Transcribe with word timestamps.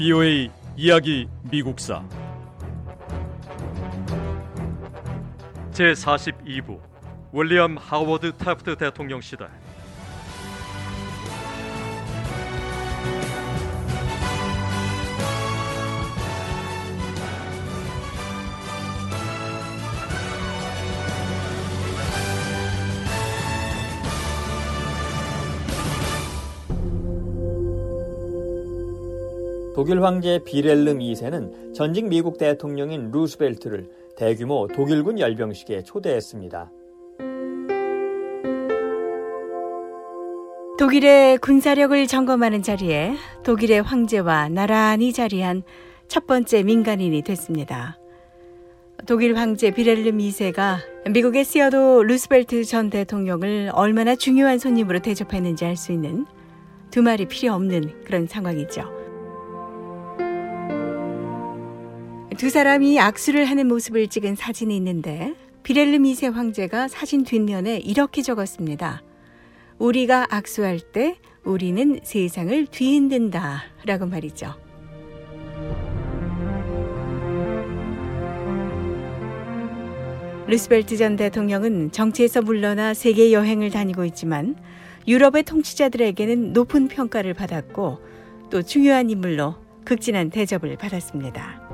BOA 0.00 0.50
이야기 0.78 1.28
미국사. 1.42 2.02
제42부 5.72 6.80
윌리엄 7.34 7.76
하워드 7.76 8.32
타프트 8.38 8.76
대통령 8.78 9.20
시대 9.20 9.44
독일 29.72 30.02
황제 30.02 30.40
빌헬름 30.44 30.98
2세는 30.98 31.74
전직 31.74 32.08
미국 32.08 32.38
대통령인 32.38 33.10
루스벨트를 33.12 33.88
대규모 34.16 34.66
독일군 34.66 35.20
열병식에 35.20 35.84
초대했습니다. 35.84 36.70
독일의 40.76 41.38
군사력을 41.38 42.06
점검하는 42.06 42.62
자리에 42.62 43.14
독일의 43.44 43.82
황제와 43.82 44.48
나란히 44.48 45.12
자리한 45.12 45.62
첫 46.08 46.26
번째 46.26 46.64
민간인이 46.64 47.22
됐습니다. 47.22 47.96
독일 49.06 49.36
황제 49.36 49.70
빌헬름 49.70 50.18
2세가 50.18 50.78
미국의 51.12 51.44
시어도 51.44 52.02
루스벨트 52.02 52.64
전 52.64 52.90
대통령을 52.90 53.70
얼마나 53.72 54.16
중요한 54.16 54.58
손님으로 54.58 54.98
대접했는지 54.98 55.64
알 55.64 55.76
수 55.76 55.92
있는 55.92 56.26
두 56.90 57.02
말이 57.02 57.26
필요 57.26 57.52
없는 57.54 58.02
그런 58.04 58.26
상황이죠. 58.26 58.99
두 62.40 62.48
사람이 62.48 62.98
악수를 62.98 63.44
하는 63.44 63.68
모습을 63.68 64.08
찍은 64.08 64.34
사진이 64.34 64.74
있는데 64.78 65.34
비렐름 65.62 66.04
2세 66.04 66.32
황제가 66.32 66.88
사진 66.88 67.22
뒷면에 67.22 67.76
이렇게 67.76 68.22
적었습니다. 68.22 69.02
우리가 69.76 70.26
악수할 70.30 70.80
때 70.80 71.18
우리는 71.44 72.00
세상을 72.02 72.68
뒤흔든다 72.68 73.64
라고 73.84 74.06
말이죠. 74.06 74.54
루스벨트 80.46 80.96
전 80.96 81.16
대통령은 81.16 81.92
정치에서 81.92 82.40
물러나 82.40 82.94
세계 82.94 83.32
여행을 83.32 83.68
다니고 83.68 84.06
있지만 84.06 84.56
유럽의 85.06 85.42
통치자들에게는 85.42 86.54
높은 86.54 86.88
평가를 86.88 87.34
받았고 87.34 87.98
또 88.48 88.62
중요한 88.62 89.10
인물로 89.10 89.56
극진한 89.84 90.30
대접을 90.30 90.78
받았습니다. 90.78 91.69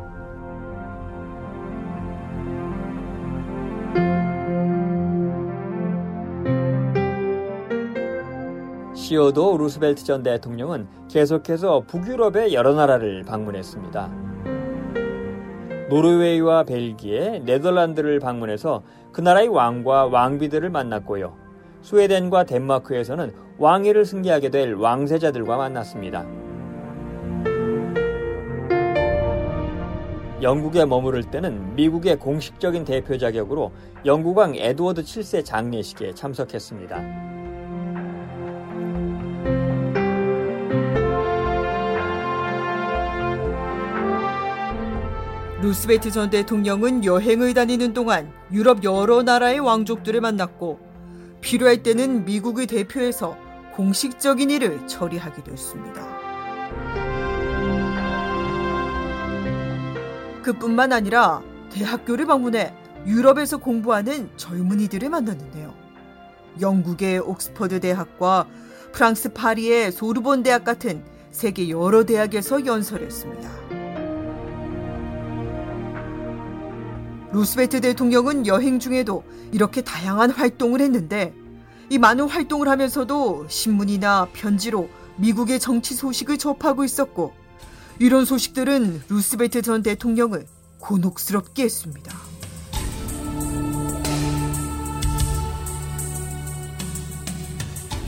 시어도 9.07 9.57
루스벨트 9.57 10.03
전 10.03 10.25
대통령은 10.25 10.89
계속해서 11.09 11.85
북유럽의 11.87 12.55
여러 12.55 12.75
나라를 12.75 13.23
방문했습니다. 13.23 14.11
노르웨이와 15.89 16.65
벨기에, 16.65 17.43
네덜란드를 17.45 18.19
방문해서 18.19 18.83
그 19.13 19.21
나라의 19.21 19.47
왕과 19.47 20.07
왕비들을 20.07 20.69
만났고요. 20.71 21.37
스웨덴과 21.83 22.45
덴마크에서는 22.45 23.33
왕위를 23.59 24.05
승계하게 24.05 24.51
될 24.51 24.75
왕세자들과 24.75 25.57
만났습니다. 25.57 26.27
영국에 30.43 30.85
머무를 30.85 31.25
때는 31.25 31.75
미국의 31.77 32.19
공식적인 32.19 32.85
대표 32.85 33.17
자격으로 33.17 33.73
영국왕 34.05 34.55
에드워드 34.57 35.03
7세 35.03 35.45
장례식에 35.45 36.15
참석했습니다. 36.15 37.27
루스베트 45.63 46.11
전 46.11 46.29
대통령은 46.29 47.05
여행을 47.05 47.55
다니는 47.55 47.95
동안 47.95 48.31
유럽 48.53 48.85
여러 48.85 49.23
나라의 49.23 49.59
왕족들을 49.59 50.21
만났고 50.21 50.79
필요할 51.41 51.83
때는 51.83 52.27
미국의 52.27 52.67
대표에서 52.67 53.37
공식적인 53.75 54.51
일을 54.51 54.87
처리하기도 54.87 55.51
했습니다. 55.51 57.06
그뿐만 60.47 60.93
아니라 60.93 61.43
대학교를 61.73 62.25
방문해 62.25 62.73
유럽에서 63.05 63.57
공부하는 63.57 64.31
젊은이들을 64.37 65.09
만났는데요. 65.11 65.75
영국의 66.61 67.19
옥스퍼드 67.19 67.81
대학과 67.81 68.47
프랑스 68.93 69.33
파리의 69.33 69.91
소르본 69.91 70.45
대학 70.45 70.63
같은 70.63 71.03
세계 71.33 71.69
여러 71.69 72.05
대학에서 72.05 72.65
연설했습니다. 72.65 73.51
루스베트 77.33 77.81
대통령은 77.81 78.47
여행 78.47 78.79
중에도 78.79 79.25
이렇게 79.51 79.83
다양한 79.83 80.31
활동을 80.31 80.81
했는데 80.81 81.35
이 81.91 81.99
많은 81.99 82.29
활동을 82.29 82.69
하면서도 82.69 83.47
신문이나 83.49 84.29
편지로 84.33 84.89
미국의 85.17 85.59
정치 85.59 85.95
소식을 85.95 86.39
접하고 86.39 86.85
있었고 86.85 87.46
이런 87.99 88.27
소식들은 88.27 89.05
루스베트 89.09 89.63
전 89.63 89.83
대통령을 89.83 90.47
곤혹스럽게 90.81 91.65
했습니다. 91.65 92.15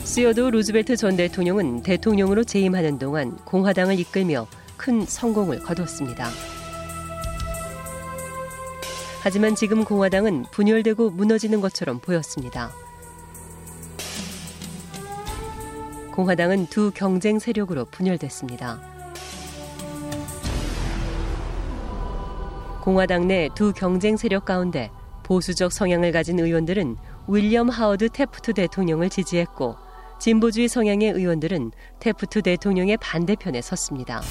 시어도 0.03 0.51
루즈벨트 0.51 0.95
전 0.95 1.15
대통령은 1.15 1.81
대통령으로 1.81 2.43
재임하는 2.43 2.99
동안 2.99 3.35
공화당을 3.45 3.99
이끌며 3.99 4.47
큰 4.77 5.05
성공을 5.07 5.59
거뒀습니다. 5.59 6.29
하지만 9.21 9.55
지금 9.55 9.83
공화당은 9.83 10.45
분열되고 10.51 11.09
무너지는 11.09 11.61
것처럼 11.61 11.99
보였습니다. 11.99 12.71
공화당은 16.11 16.67
두 16.67 16.91
경쟁 16.93 17.39
세력으로 17.39 17.85
분열됐습니다. 17.85 18.88
공화당 22.89 23.27
내 23.27 23.49
두 23.53 23.71
경쟁 23.71 24.17
세력 24.17 24.45
가운데 24.45 24.89
보수적 25.21 25.71
성향을 25.71 26.11
가진 26.11 26.39
의원들은 26.39 26.95
윌리엄 27.27 27.69
하워드 27.69 28.09
테프트 28.09 28.53
대통령을 28.53 29.11
지지했고 29.11 29.75
진보주의 30.19 30.67
성향의 30.67 31.11
의원들은 31.11 31.71
테프트 31.99 32.41
대통령의 32.41 32.97
반대편에 32.97 33.61
섰습니다. 33.61 34.23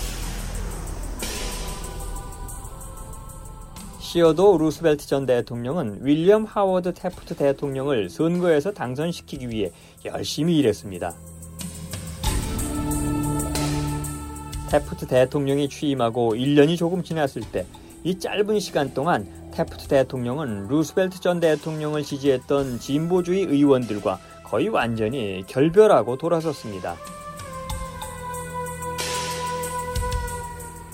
시어도 4.01 4.59
루스벨트 4.59 5.07
전 5.07 5.25
대통령은 5.25 6.01
윌리엄 6.03 6.45
하워드 6.45 6.95
테프트 6.95 7.37
대통령을 7.37 8.11
선거에서 8.11 8.73
당선시키기 8.73 9.51
위해 9.51 9.71
열심히 10.05 10.59
일했습니다. 10.59 11.15
테프트 14.69 15.07
대통령이 15.07 15.69
취임하고 15.69 16.35
1년이 16.35 16.77
조금 16.77 17.05
지났을 17.05 17.43
때 17.53 17.65
이 18.05 18.19
짧은 18.19 18.61
시간 18.61 18.95
동안 18.95 19.27
테프트 19.53 19.89
대통령은 19.89 20.69
루스벨트 20.69 21.21
전 21.21 21.41
대통령을 21.41 22.03
지지했던 22.03 22.79
진보주의 22.79 23.45
의원들과 23.45 24.19
거의 24.45 24.69
완전히 24.69 25.45
결별하고 25.47 26.17
돌아섰습니다. 26.17 26.97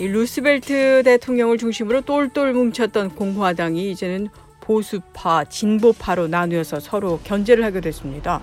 이 0.01 0.09
루스벨트 0.09 1.03
대통령을 1.05 1.57
중심으로 1.59 2.01
똘똘 2.01 2.53
뭉쳤던 2.53 3.11
공화당이 3.15 3.93
이제는 3.93 4.29
보수파, 4.61 5.45
진보파로 5.45 6.27
나누어서 6.27 6.81
서로 6.81 7.21
견제를 7.23 7.63
하게 7.65 7.81
됐습니다. 7.81 8.41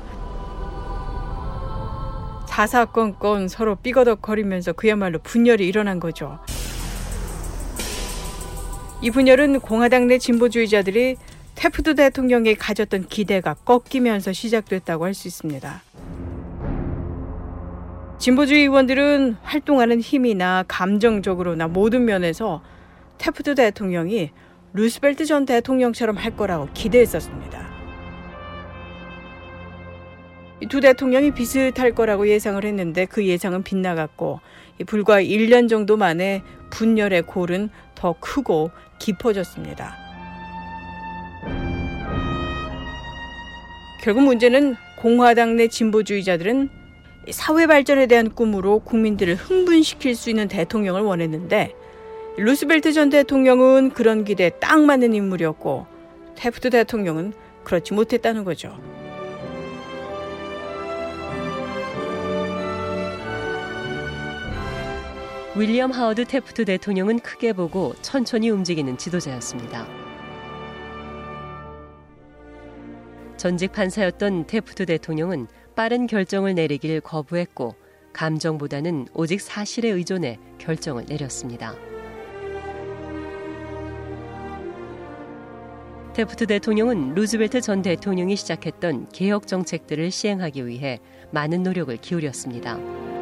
사사건건 2.47 3.47
서로 3.47 3.75
삐거덕거리면서 3.75 4.73
그야말로 4.73 5.19
분열이 5.19 5.67
일어난 5.67 5.99
거죠. 5.99 6.39
이 9.03 9.09
분열은 9.09 9.61
공화당 9.61 10.05
내 10.05 10.19
진보주의자들이 10.19 11.15
테프드 11.55 11.95
대통령에 11.95 12.53
가졌던 12.53 13.07
기대가 13.07 13.55
꺾이면서 13.55 14.31
시작됐다고 14.31 15.05
할 15.05 15.15
수 15.15 15.27
있습니다. 15.27 15.81
진보주의 18.19 18.61
의원들은 18.61 19.37
활동하는 19.41 19.99
힘이나 19.99 20.63
감정적으로나 20.67 21.67
모든 21.67 22.05
면에서 22.05 22.61
테프트 23.17 23.55
대통령이 23.55 24.29
루스벨트 24.73 25.25
전 25.25 25.45
대통령처럼 25.45 26.17
할 26.17 26.37
거라고 26.37 26.67
기대했었습니다. 26.75 27.60
두 30.69 30.79
대통령이 30.79 31.31
비슷할 31.31 31.93
거라고 31.93 32.27
예상을 32.27 32.63
했는데 32.63 33.05
그 33.05 33.25
예상은 33.25 33.63
빗나갔고 33.63 34.39
불과 34.85 35.21
1년 35.21 35.69
정도 35.69 35.97
만에 35.97 36.43
분열의 36.69 37.23
골은 37.23 37.69
더 37.95 38.15
크고 38.19 38.71
깊어졌습니다. 38.99 39.95
결국 44.01 44.23
문제는 44.23 44.75
공화당 44.97 45.55
내 45.55 45.67
진보주의자들은 45.67 46.69
사회 47.29 47.67
발전에 47.67 48.07
대한 48.07 48.29
꿈으로 48.29 48.79
국민들을 48.79 49.35
흥분시킬 49.35 50.15
수 50.15 50.29
있는 50.29 50.47
대통령을 50.47 51.01
원했는데 51.01 51.75
루스벨트 52.37 52.93
전 52.93 53.09
대통령은 53.09 53.91
그런 53.91 54.23
기대에 54.23 54.49
딱 54.51 54.81
맞는 54.81 55.13
인물이었고 55.13 55.85
테프트 56.35 56.71
대통령은 56.71 57.33
그렇지 57.63 57.93
못했다는 57.93 58.43
거죠. 58.43 58.75
윌리엄 65.53 65.91
하워드 65.91 66.25
테프트 66.25 66.63
대통령은 66.63 67.19
크게 67.19 67.51
보고 67.51 67.93
천천히 68.01 68.49
움직이는 68.49 68.97
지도자였습니다. 68.97 69.85
전직 73.35 73.73
판사였던 73.73 74.47
테프트 74.47 74.85
대통령은 74.85 75.47
빠른 75.75 76.07
결정을 76.07 76.55
내리길 76.55 77.01
거부했고 77.01 77.75
감정보다는 78.13 79.07
오직 79.13 79.41
사실에 79.41 79.89
의존해 79.89 80.39
결정을 80.57 81.05
내렸습니다. 81.09 81.75
테프트 86.13 86.45
대통령은 86.45 87.13
루즈벨트 87.13 87.59
전 87.59 87.81
대통령이 87.81 88.37
시작했던 88.37 89.09
개혁 89.09 89.47
정책들을 89.47 90.11
시행하기 90.11 90.65
위해 90.65 90.99
많은 91.31 91.63
노력을 91.63 91.95
기울였습니다. 91.97 93.20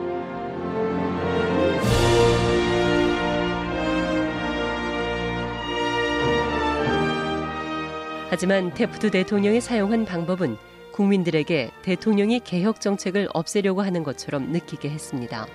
하지만 8.29 8.71
테프트 8.75 9.09
대통령이 9.09 9.59
사용한 9.59 10.05
방법은 10.05 10.55
국민들에게 10.91 11.71
대통령이 11.81 12.41
개혁 12.41 12.79
정책을 12.79 13.27
없애려고 13.33 13.81
하는 13.81 14.03
것처럼 14.03 14.51
느끼게 14.51 14.87
했습니다. 14.89 15.47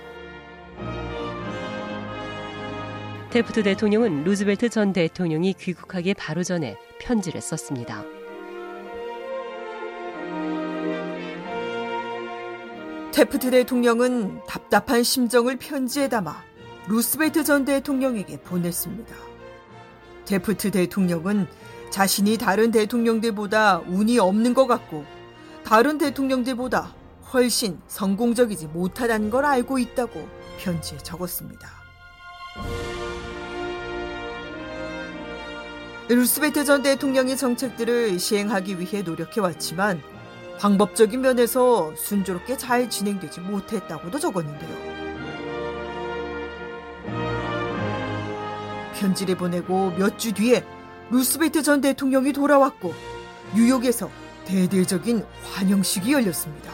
테프트 3.29 3.63
대통령은 3.63 4.25
루즈벨트 4.25 4.69
전 4.69 4.91
대통령이 4.91 5.53
귀국하기 5.53 6.15
바로 6.15 6.43
전에 6.43 6.77
편지를 6.99 7.39
썼습니다. 7.39 8.03
테프트 13.13 13.51
대통령은 13.51 14.41
답답한 14.47 15.03
심정을 15.03 15.55
편지에 15.55 16.09
담아 16.09 16.43
루스벨트 16.89 17.45
전 17.45 17.63
대통령에게 17.63 18.41
보냈습니다. 18.41 19.15
테프트 20.25 20.71
대통령은 20.71 21.47
자신이 21.95 22.37
다른 22.37 22.71
대통령들보다 22.71 23.83
운이 23.87 24.19
없는 24.19 24.53
것 24.53 24.67
같고 24.67 25.05
다른 25.63 25.97
대통령들보다 25.97 26.93
훨씬 27.31 27.79
성공적이지 27.87 28.67
못하다는 28.67 29.29
걸 29.29 29.45
알고 29.45 29.79
있다고 29.79 30.27
편지에 30.59 30.97
적었습니다. 30.97 31.69
루스벨트 36.09 36.65
전 36.65 36.83
대통령의 36.83 37.37
정책들을 37.37 38.19
시행하기 38.19 38.77
위해 38.77 39.01
노력해왔지만 39.01 40.01
방법적인 40.59 41.21
면에서 41.21 41.95
순조롭게 41.95 42.57
잘 42.57 42.89
진행되지 42.89 43.39
못했다고도 43.39 44.19
적었는데요. 44.19 44.95
편지를 48.95 49.35
보내고 49.35 49.91
몇 49.91 50.17
주 50.17 50.33
뒤에 50.33 50.74
루스베트 51.11 51.61
전 51.61 51.81
대통령이 51.81 52.33
돌아왔고 52.33 52.91
뉴욕에서 53.55 54.09
대대적인 54.45 55.23
환영식이 55.43 56.13
열렸습니다. 56.13 56.71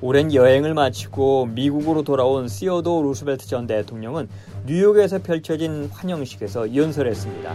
오랜 0.00 0.34
여행을 0.34 0.74
마치고 0.74 1.46
미국으로 1.46 2.02
돌아온 2.02 2.48
시어도 2.48 3.02
루스벨트 3.02 3.46
전 3.46 3.66
대통령은 3.66 4.28
뉴욕에서 4.66 5.22
펼쳐진 5.22 5.88
환영식에서 5.92 6.74
연설했습니다. 6.74 7.54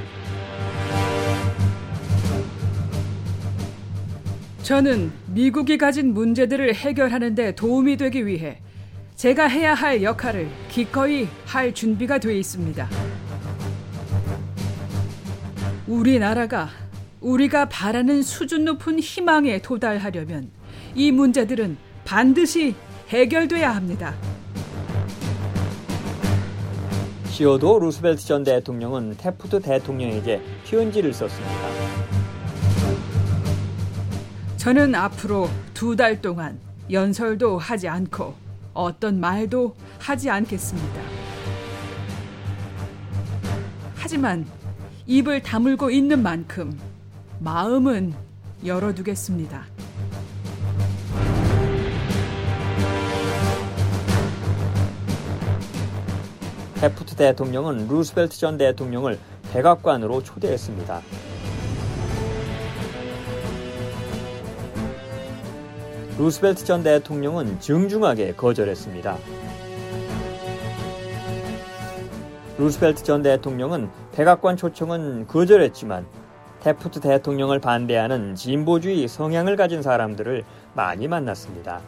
저는 4.63 5.11
미국이 5.33 5.77
가진 5.77 6.13
문제들을 6.13 6.73
해결하는 6.75 7.35
데 7.35 7.53
도움이 7.53 7.97
되기 7.97 8.25
위해 8.25 8.61
제가 9.17 9.47
해야 9.47 9.73
할 9.73 10.03
역할을 10.03 10.47
기꺼이 10.69 11.27
할 11.43 11.73
준비가 11.73 12.19
돼 12.19 12.37
있습니다. 12.37 12.87
우리나라가 15.87 16.69
우리가 17.19 17.67
바라는 17.67 18.21
수준 18.21 18.63
높은 18.65 18.99
희망에 18.99 19.59
도달하려면 19.59 20.51
이 20.93 21.11
문제들은 21.11 21.77
반드시 22.05 22.75
해결돼야 23.09 23.75
합니다. 23.75 24.13
시어도 27.29 27.79
루스벨트 27.79 28.23
전 28.23 28.43
대통령은 28.43 29.15
테프트 29.17 29.59
대통령에게 29.61 30.39
편지를 30.63 31.11
썼습니다. 31.11 31.55
저는 34.57 34.93
앞으로 34.93 35.49
두 35.73 35.95
달 35.95 36.21
동안 36.21 36.59
연설도 36.91 37.57
하지 37.57 37.87
않고 37.87 38.46
어떤 38.77 39.19
말도 39.19 39.75
하지 39.99 40.29
않겠습니다. 40.29 41.01
하지만 43.95 44.45
입을 45.07 45.41
다물고 45.41 45.89
있는 45.89 46.21
만큼 46.21 46.79
마음은 47.39 48.13
열어두겠습니다. 48.65 49.65
테프트 56.75 57.15
대통령은 57.15 57.87
루스벨트 57.87 58.37
전 58.37 58.57
대통령을 58.57 59.17
백악관으로 59.51 60.21
초대했습니다. 60.21 61.01
루스벨트 66.17 66.65
전 66.65 66.81
대통령은 66.81 67.59
정중하게 67.59 68.33
거절했습니다. 68.33 69.17
루스벨트 72.57 73.03
전 73.03 73.21
대통령은 73.21 73.87
백악관 74.13 74.57
초청은 74.57 75.27
거절했지만 75.27 76.07
테프트 76.61 77.01
대통령을 77.01 77.59
반대하는 77.59 78.33
진보주의 78.33 79.07
성향을 79.07 79.55
가진 79.57 79.83
사람들을 79.83 80.43
많이 80.73 81.07
만났습니다. 81.07 81.81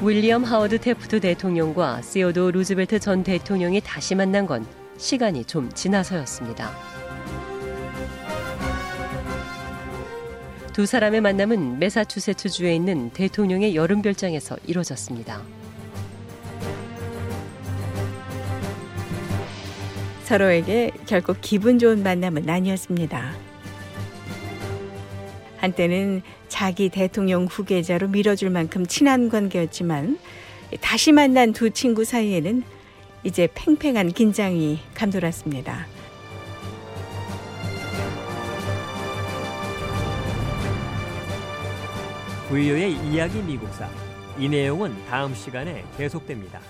윌리엄 0.00 0.44
하워드 0.44 0.78
테프트 0.78 1.18
대통령과 1.18 2.02
시오도 2.02 2.52
루즈벨트 2.52 3.00
전 3.00 3.24
대통령이 3.24 3.80
다시 3.80 4.14
만난 4.14 4.46
건 4.46 4.64
시간이 4.96 5.44
좀 5.44 5.70
지나서였습니다. 5.72 6.70
두 10.72 10.86
사람의 10.86 11.20
만남은 11.20 11.78
메사추세츠주에 11.78 12.74
있는 12.74 13.10
대통령의 13.10 13.76
여름 13.76 14.02
별장에서 14.02 14.56
이루어졌습니다. 14.66 15.42
서로에게 20.24 20.90
결코 21.06 21.34
기분 21.40 21.78
좋은 21.78 22.02
만남은 22.02 22.48
아니었습니다. 22.48 23.34
한때는 25.58 26.22
자기 26.48 26.88
대통령 26.88 27.44
후계자로 27.44 28.08
밀어줄 28.08 28.50
만큼 28.50 28.84
친한 28.84 29.28
관계였지만 29.28 30.18
다시 30.80 31.12
만난 31.12 31.52
두 31.52 31.70
친구 31.70 32.04
사이에는 32.04 32.62
이제 33.24 33.48
팽팽한 33.54 34.12
긴장이 34.12 34.80
감돌았습니다. 34.92 35.86
부유의 42.50 42.92
이야기 43.10 43.40
미국사 43.40 43.88
이 44.38 44.46
내용은 44.46 44.94
다음 45.06 45.34
시간에 45.34 45.84
계속됩니다. 45.96 46.60